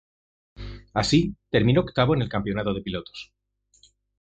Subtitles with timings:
[0.95, 3.31] Así, terminó octavo en el campeonato de pilotos.